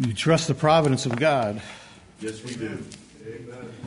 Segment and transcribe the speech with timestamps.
[0.00, 1.60] You trust the providence of God.
[2.20, 2.84] Yes, we do.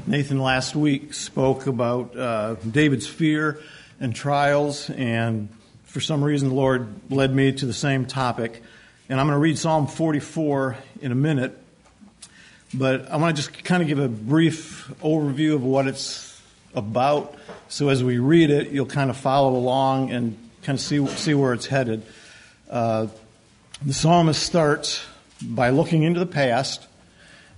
[0.06, 3.62] Nathan last week spoke about uh, David's fear
[3.98, 5.48] and trials, and
[5.86, 8.62] for some reason, the Lord led me to the same topic.
[9.08, 11.58] And I'm going to read Psalm 44 in a minute,
[12.74, 16.42] but I want to just kind of give a brief overview of what it's
[16.76, 17.36] about.
[17.70, 21.34] So as we read it, you'll kind of follow along and kind of see see
[21.34, 22.04] where it's headed.
[22.70, 23.08] Uh,
[23.82, 25.06] the psalmist starts
[25.42, 26.88] by looking into the past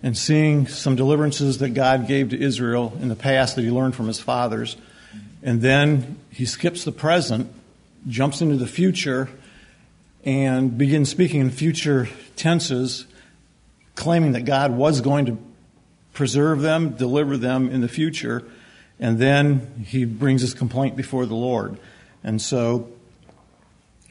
[0.01, 3.95] and seeing some deliverances that God gave to Israel in the past that he learned
[3.95, 4.75] from his fathers.
[5.41, 7.51] And then he skips the present,
[8.07, 9.29] jumps into the future,
[10.25, 13.05] and begins speaking in future tenses,
[13.95, 15.37] claiming that God was going to
[16.13, 18.43] preserve them, deliver them in the future.
[18.99, 21.77] And then he brings his complaint before the Lord.
[22.23, 22.89] And so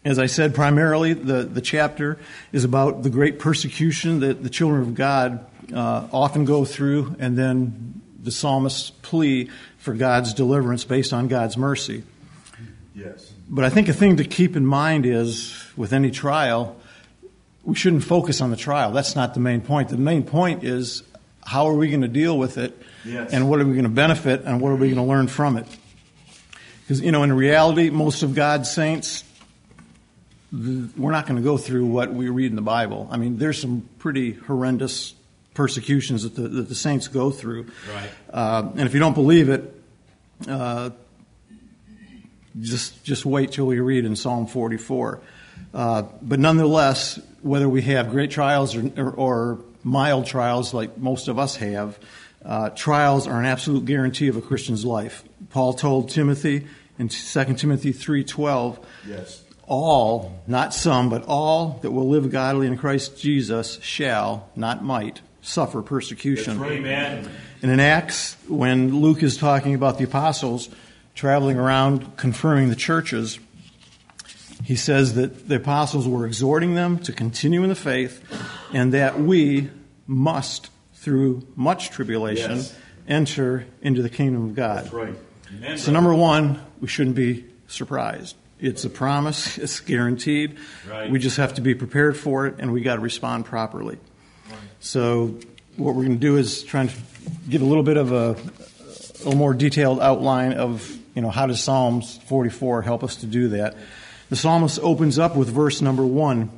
[0.04, 2.18] as I said, primarily the, the chapter
[2.52, 7.38] is about the great persecution that the children of God uh, often go through, and
[7.38, 12.02] then the psalmist's plea for God's deliverance based on God's mercy.
[12.94, 13.32] Yes.
[13.48, 16.76] But I think a thing to keep in mind is with any trial,
[17.64, 18.92] we shouldn't focus on the trial.
[18.92, 19.88] That's not the main point.
[19.88, 21.02] The main point is
[21.44, 23.32] how are we going to deal with it, Yes.
[23.32, 25.56] and what are we going to benefit, and what are we going to learn from
[25.56, 25.66] it.
[26.82, 29.24] Because, you know, in reality, most of God's saints
[30.52, 33.08] we're not going to go through what we read in the Bible.
[33.10, 35.14] I mean, there's some pretty horrendous
[35.54, 37.68] persecutions that the, that the saints go through.
[37.92, 38.10] Right.
[38.30, 39.82] Uh, and if you don't believe it,
[40.46, 40.90] uh,
[42.60, 45.20] just just wait till we read in Psalm 44.
[45.72, 51.28] Uh, but nonetheless, whether we have great trials or, or, or mild trials like most
[51.28, 51.98] of us have,
[52.44, 55.24] uh, trials are an absolute guarantee of a Christian's life.
[55.48, 56.66] Paul told Timothy
[56.98, 58.78] in 2 Timothy 3:12
[59.08, 59.42] Yes.
[59.72, 65.22] All, not some, but all that will live godly in Christ Jesus shall, not might,
[65.40, 66.58] suffer persecution.
[66.58, 66.78] That's right.
[66.78, 67.30] Amen.
[67.62, 70.68] And in Acts, when Luke is talking about the apostles
[71.14, 73.38] traveling around confirming the churches,
[74.62, 78.22] he says that the apostles were exhorting them to continue in the faith
[78.74, 79.70] and that we
[80.06, 82.76] must, through much tribulation, Yes.
[83.08, 84.84] enter into the kingdom of God.
[84.84, 85.14] That's right.
[85.56, 85.78] Amen.
[85.78, 88.36] So, number one, we shouldn't be surprised.
[88.62, 90.56] It's a promise, it's guaranteed.
[90.88, 91.10] Right.
[91.10, 93.98] We just have to be prepared for it, and we got to respond properly.
[94.78, 95.38] So,
[95.76, 96.92] what we're going to do is try and
[97.48, 101.46] give a little bit of a, a little more detailed outline of, you know, how
[101.46, 103.76] does Psalms 44 help us to do that.
[104.30, 106.50] The psalmist opens up with verse number one,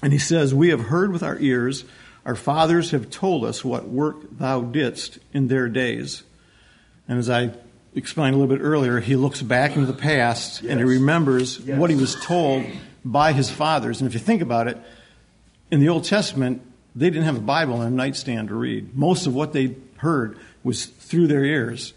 [0.00, 1.84] and he says, We have heard with our ears,
[2.24, 6.22] our fathers have told us what work thou didst in their days.
[7.08, 7.50] And as I
[7.94, 11.78] explained a little bit earlier, he looks back into the past and he remembers Yes.
[11.78, 12.64] what he was told
[13.04, 14.00] by his fathers.
[14.00, 14.78] And if you think about it,
[15.70, 16.62] in the Old Testament,
[16.94, 18.96] they didn't have a Bible on a nightstand to read.
[18.96, 21.92] Most of what they heard was through their ears.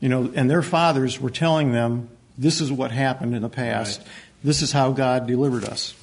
[0.00, 4.00] You know, and their fathers were telling them, this is what happened in the past.
[4.00, 4.08] Right.
[4.44, 5.94] This is how God delivered us.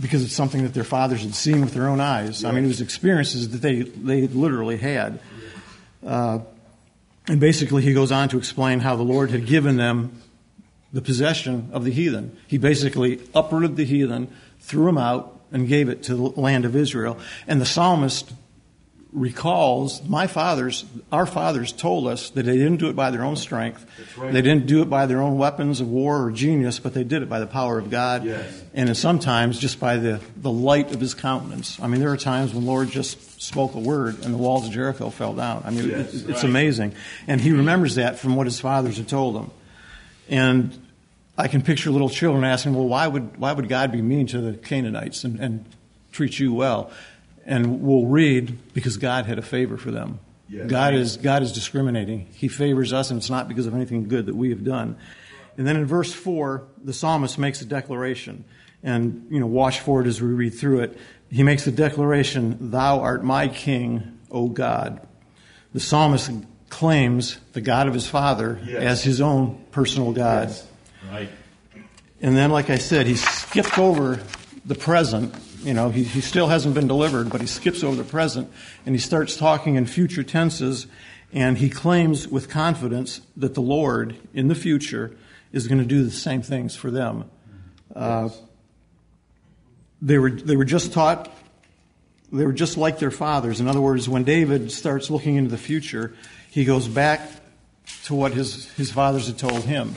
[0.00, 2.44] Because it's something that their fathers had seen with their own eyes.
[2.44, 5.20] I mean, it was experiences that they, they literally had.
[6.06, 6.40] Uh,
[7.28, 10.22] and basically, he goes on to explain how the Lord had given them
[10.92, 12.36] the possession of the heathen.
[12.46, 14.28] He basically uprooted the heathen,
[14.60, 17.18] threw them out, and gave it to the land of Israel.
[17.46, 18.32] And the psalmist
[19.16, 23.34] recalls, my fathers, our fathers told us that they didn't do it by their own
[23.34, 23.84] strength.
[24.16, 24.30] Right.
[24.30, 27.22] They didn't do it by their own weapons of war or genius, but they did
[27.22, 28.24] it by the power of God.
[28.24, 28.62] Yes.
[28.74, 31.80] And sometimes just by the, the light of his countenance.
[31.80, 34.72] I mean, there are times when Lord just spoke a word and the walls of
[34.72, 35.62] Jericho fell down.
[35.64, 36.44] I mean, Yes, it- it's right.
[36.44, 36.94] amazing.
[37.26, 39.50] And he remembers that from what his fathers had told him.
[40.28, 40.76] And
[41.38, 44.40] I can picture little children asking, well, why would, why would God be mean to
[44.42, 45.64] the Canaanites and, and
[46.12, 46.90] treat you well?
[47.46, 50.18] And we'll read because God had a favor for them.
[50.48, 50.68] Yes.
[50.68, 52.26] God is God is discriminating.
[52.32, 54.96] He favors us, and it's not because of anything good that we have done.
[55.56, 58.44] And then in verse four, the psalmist makes a declaration,
[58.82, 60.98] and you know, watch for it as we read through it.
[61.30, 65.00] He makes the declaration, "Thou art my King, O God."
[65.72, 66.30] The psalmist
[66.68, 68.82] claims the God of his father Yes.
[68.82, 70.48] as his own personal God.
[70.48, 70.66] Yes.
[71.10, 71.28] Right.
[72.20, 74.20] And then, like I said, he skipped over
[74.64, 75.34] the present.
[75.66, 78.52] You know, he, he still hasn't been delivered, but he skips over the present
[78.86, 80.86] and he starts talking in future tenses.
[81.32, 85.16] And he claims with confidence that the Lord in the future
[85.52, 87.28] is going to do the same things for them.
[87.92, 88.28] Uh,
[90.00, 91.34] they, were, they were just taught,
[92.30, 93.58] they were just like their fathers.
[93.58, 96.14] In other words, when David starts looking into the future,
[96.48, 97.28] he goes back
[98.04, 99.96] to what his, his fathers had told him.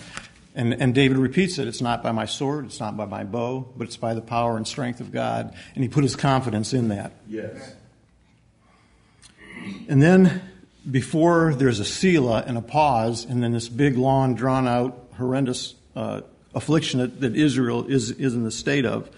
[0.55, 3.67] And, and David repeats it it's not by my sword, it's not by my bow,
[3.77, 5.53] but it's by the power and strength of God.
[5.75, 7.13] And he put his confidence in that.
[7.27, 7.75] Yes.
[9.87, 10.41] And then
[10.89, 15.75] before there's a Selah and a pause, and then this big, long, drawn out, horrendous
[15.95, 16.21] uh,
[16.55, 19.09] affliction that, that, Israel is, is in the state of,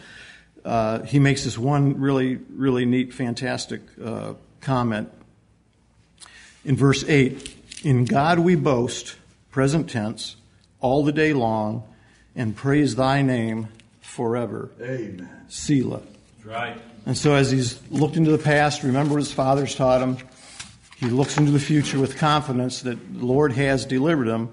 [0.66, 5.10] uh, he makes this one really, really neat, fantastic uh, comment.
[6.66, 9.16] In verse 8, in God we boast,
[9.50, 10.36] present tense,
[10.82, 11.84] all the day long,
[12.36, 13.70] and praise thy name
[14.02, 14.70] forever.
[14.82, 15.30] Amen.
[15.48, 16.02] Selah.
[16.44, 16.80] Right.
[17.06, 20.18] And so as he's looked into the past, remember what his fathers taught him,
[20.98, 24.50] he looks into the future with confidence that the Lord has delivered him,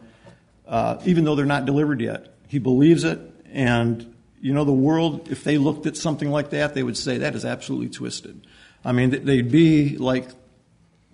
[0.67, 2.35] uh, even though they're not delivered yet.
[2.49, 3.21] He believes it,
[3.53, 7.19] and you know, the world, if they looked at something like that, they would say
[7.19, 8.47] that is absolutely twisted.
[8.85, 10.29] I mean, they'd be like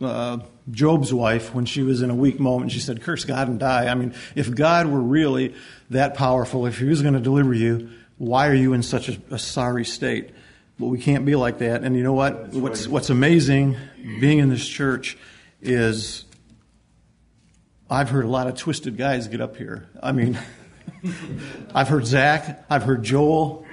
[0.00, 0.38] uh,
[0.70, 2.73] Job's wife when she was in a weak moment.
[2.73, 3.87] She said, Curse God and die.
[3.87, 5.55] I mean, if God were really
[5.91, 9.19] that powerful, if He was going to deliver you, why are you in such a,
[9.31, 10.31] a sorry state?
[10.79, 11.82] But we can't be like that.
[11.85, 12.49] And you know what?
[12.49, 13.76] What's, what's amazing
[14.20, 15.17] being in this church
[15.62, 16.25] is
[17.88, 19.88] I've heard a lot of twisted guys get up here.
[20.02, 20.38] I mean,
[21.75, 23.64] I've heard Zach, I've heard Joel.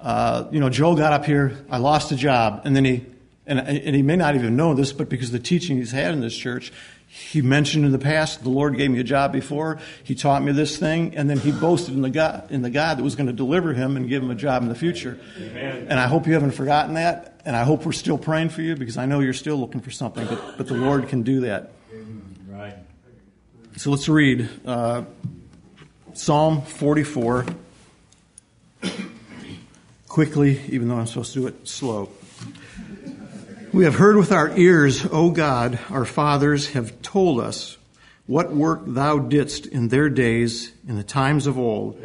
[0.00, 3.06] Uh, you know, Joel got up here, I lost a job, and then he,
[3.46, 6.12] and, and he may not even know this, but because of the teaching he's had
[6.12, 6.72] in this church,
[7.08, 9.78] he mentioned in the past, the Lord gave me a job before.
[10.02, 12.96] He taught me this thing, and then he boasted in the God, in the God
[12.96, 15.20] that was going to deliver him and give him a job in the future.
[15.36, 15.88] Amen.
[15.90, 18.76] And I hope you haven't forgotten that, and I hope we're still praying for you
[18.76, 21.72] because I know you're still looking for something, but, but the Lord can do that.
[22.48, 22.76] Right.
[23.76, 25.04] So let's read uh,
[26.14, 27.44] Psalm 44
[30.08, 32.08] quickly, even though I'm supposed to do it slow.
[33.72, 37.78] We have heard with our ears, O God, our fathers have told us
[38.26, 41.98] what work thou didst in their days, in the times of old,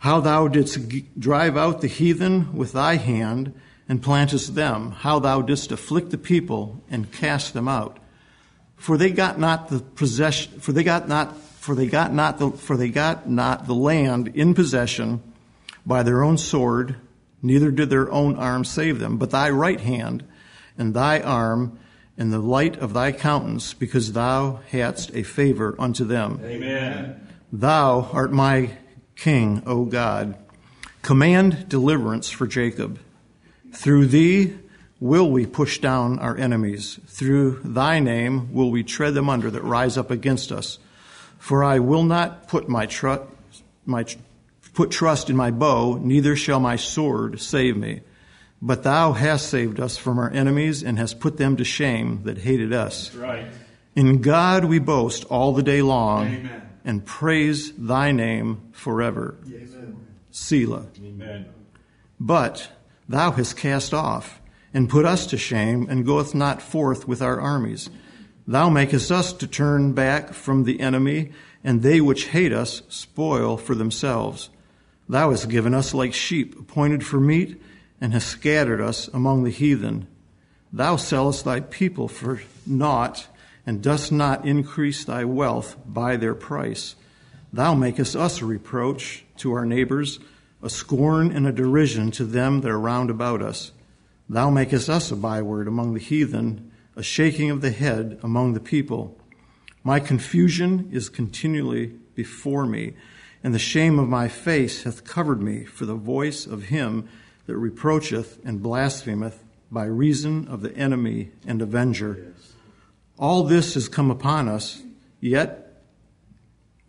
[0.00, 0.78] how thou didst
[1.18, 3.58] drive out the heathen with thy hand
[3.88, 7.96] and plantest them, how thou didst afflict the people and cast them out.
[8.76, 12.50] For they got not the possession, for they got not, for they got not the,
[12.50, 15.22] for they got not the land in possession
[15.86, 16.96] by their own sword,
[17.40, 20.22] neither did their own arm save them, but thy right hand
[20.78, 21.78] and thy arm
[22.16, 26.40] and the light of thy countenance, because thou hadst a favor unto them.
[26.42, 27.28] Amen.
[27.52, 28.70] Thou art my
[29.14, 30.36] king, O God.
[31.02, 32.98] Command deliverance for Jacob.
[33.72, 34.58] Through thee
[35.00, 36.98] will we push down our enemies.
[37.06, 40.78] Through thy name will we tread them under that rise up against us.
[41.38, 43.24] For I will not put my, tr-
[43.86, 44.18] my tr-
[44.74, 48.00] put trust in my bow, neither shall my sword save me.
[48.60, 52.38] But thou hast saved us from our enemies and hast put them to shame that
[52.38, 53.14] hated us.
[53.14, 53.46] Right.
[53.94, 56.62] In God we boast all the day long Amen.
[56.84, 59.36] and praise thy name forever.
[59.46, 60.06] Amen.
[60.30, 60.86] Selah.
[61.02, 61.46] Amen.
[62.20, 62.70] But
[63.08, 64.40] thou hast cast off
[64.74, 67.90] and put us to shame and goeth not forth with our armies.
[68.46, 71.32] Thou makest us to turn back from the enemy,
[71.62, 74.50] and they which hate us spoil for themselves.
[75.08, 77.60] Thou hast given us like sheep appointed for meat
[78.00, 80.06] and hast scattered us among the heathen.
[80.72, 83.26] Thou sellest thy people for naught,
[83.66, 86.94] and dost not increase thy wealth by their price.
[87.52, 90.20] Thou makest us a reproach to our neighbors,
[90.62, 93.72] a scorn and a derision to them that are round about us.
[94.28, 98.60] Thou makest us a byword among the heathen, a shaking of the head among the
[98.60, 99.18] people.
[99.84, 102.94] My confusion is continually before me,
[103.42, 107.08] and the shame of my face hath covered me for the voice of him
[107.48, 112.34] that reproacheth and blasphemeth by reason of the enemy and avenger.
[113.18, 114.82] All this has come upon us,
[115.18, 115.82] yet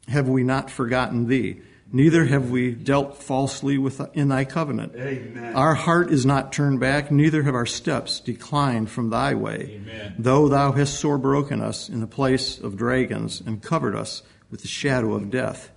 [0.09, 1.61] have we not forgotten thee,
[1.93, 4.93] neither have we dealt falsely with in thy covenant.
[4.97, 5.55] Amen.
[5.55, 9.79] Our heart is not turned back, neither have our steps declined from thy way.
[9.81, 10.15] Amen.
[10.19, 14.61] Though thou hast sore broken us in the place of dragons and covered us with
[14.61, 15.71] the shadow of death.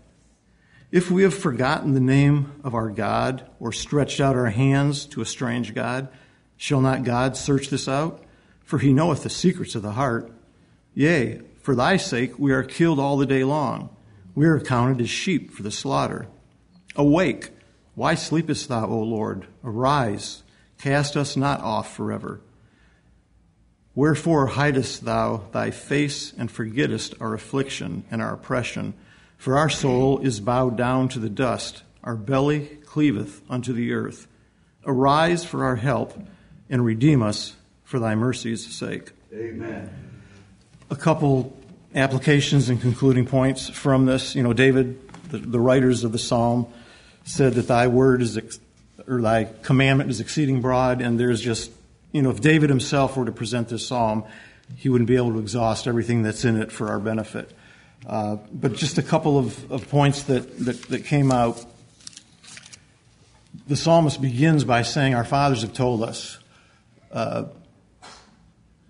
[0.93, 5.23] If we have forgotten the name of our God or stretched out our hands to
[5.23, 6.09] a strange God,
[6.59, 8.23] shall not God search this out?
[8.63, 10.31] For he knoweth the secrets of the heart.
[10.93, 13.89] Yea, for thy sake we are killed all the day long.
[14.35, 16.29] We are counted as sheep for the slaughter.
[16.95, 17.53] Awake!
[17.95, 19.47] Why sleepest thou, O Lord?
[19.65, 20.43] Arise!
[20.77, 22.43] Cast us not off forever.
[23.95, 28.93] Wherefore hidest thou thy face and forgettest our affliction and our oppression?
[29.43, 34.29] For our soul is bowed down to the dust, our belly cleaveth unto the earth.
[34.87, 36.17] Arise for our help,
[36.71, 39.11] and redeem us for thy mercy's sake.
[39.35, 39.91] Amen.
[40.91, 41.57] A couple
[41.93, 44.37] applications and concluding points from this.
[44.37, 44.97] You know, David
[45.31, 46.69] the, the writers of the psalm
[47.25, 48.61] said that thy word is, ex-
[49.09, 51.73] or thy commandment is exceeding broad, and there's just,
[52.13, 54.23] you know, if David himself were to present this psalm,
[54.77, 57.51] he wouldn't be able to exhaust everything that's in it for our benefit.
[58.07, 61.65] Uh, but just a couple of, of points that, that, that came out.
[63.69, 66.39] The psalmist begins by saying, Our fathers have told us.
[67.13, 67.45] Uh,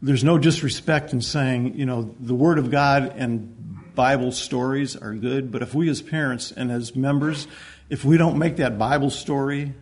[0.00, 5.14] there's no disrespect in saying, you know, the Word of God and Bible stories are
[5.14, 7.47] good, but if we as parents and as members,
[7.88, 9.75] if we don't make that Bible story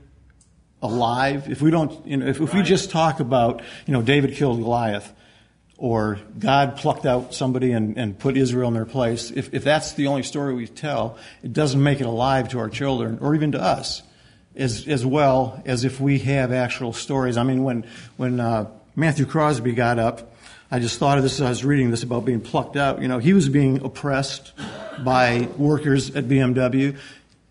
[0.82, 4.34] alive, if we don't, you know, if, if we just talk about, you know, David
[4.34, 5.12] killed Goliath,
[5.80, 9.94] or God plucked out somebody and, and put Israel in their place, if, if that's
[9.94, 13.52] the only story we tell, it doesn't make it alive to our children or even
[13.52, 14.02] to us
[14.54, 17.38] as, as well as if we have actual stories.
[17.38, 17.86] I mean, when,
[18.18, 20.34] when uh, Matthew Crosby got up,
[20.70, 23.00] I just thought of this as I was reading this about being plucked out.
[23.00, 24.52] You know, he was being oppressed
[25.02, 26.98] by workers at BMW.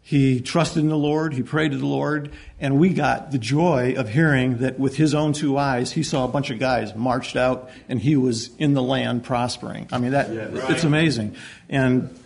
[0.09, 3.93] He trusted in the Lord, he prayed to the Lord, and we got the joy
[3.95, 7.35] of hearing that with his own two eyes, he saw a bunch of guys marched
[7.35, 9.87] out and he was in the land prospering.
[9.91, 10.71] I mean, that, Yeah, right.
[10.71, 11.35] it's amazing.
[11.69, 12.19] And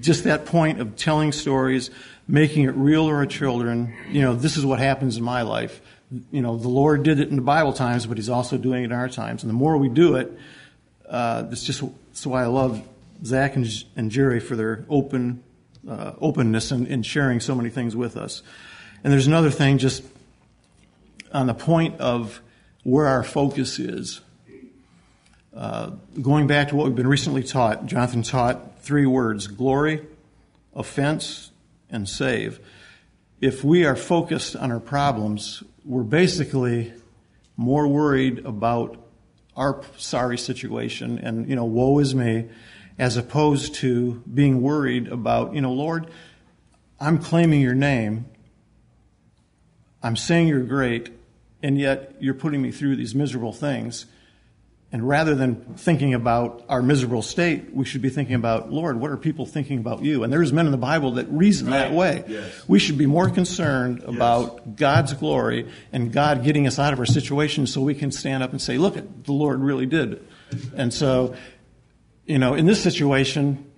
[0.00, 1.90] just that point of telling stories,
[2.28, 5.80] making it real to our children, you know, this is what happens in my life.
[6.30, 8.86] You know, the Lord did it in the Bible times, but he's also doing it
[8.88, 9.42] in our times.
[9.42, 10.30] And the more we do it,
[11.08, 12.86] uh, that's just that's why I love
[13.24, 13.66] Zach and,
[13.96, 15.42] and Jerry for their open
[15.88, 18.42] uh, openness and in sharing so many things with us.
[19.02, 20.02] And there's another thing, just
[21.32, 22.40] on the point of
[22.82, 24.20] where our focus is.
[25.54, 30.02] Uh, going back to what we've been recently taught, Jonathan taught three words: glory,
[30.74, 31.50] offense,
[31.90, 32.60] and save.
[33.40, 36.92] If we are focused on our problems, we're basically
[37.56, 38.96] more worried about
[39.56, 42.48] our sorry situation and, you know, woe is me,
[42.98, 46.10] as opposed to being worried about, you know, Lord,
[47.00, 48.26] I'm claiming your name.
[50.02, 51.10] I'm saying you're great,
[51.62, 54.06] and yet you're putting me through these miserable things.
[54.92, 59.10] And rather than thinking about our miserable state, we should be thinking about, Lord, what
[59.10, 60.22] are people thinking about you?
[60.22, 62.22] And there's men in the Bible that reason that way.
[62.28, 62.68] Yes.
[62.68, 67.06] We should be more concerned about God's glory and God getting us out of our
[67.06, 70.24] situation so we can stand up and say, look, the Lord really did.
[70.76, 71.34] And so,
[72.26, 73.70] you know, in this situation,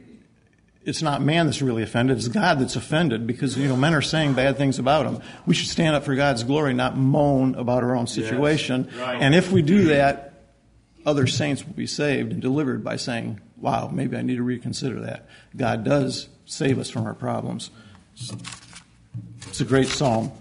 [0.85, 4.03] it's not man that's really offended, it's God that's offended because, you know, men are
[4.03, 5.21] saying bad things about him.
[5.45, 8.89] We should stand up for God's glory, not moan about our own situation.
[8.99, 9.21] right.
[9.21, 10.35] And if we do that,
[11.05, 15.01] other saints will be saved and delivered by saying, wow, maybe I need to reconsider
[15.01, 15.29] that.
[15.57, 17.71] God does save us from our problems.
[19.49, 20.33] It's a great psalm.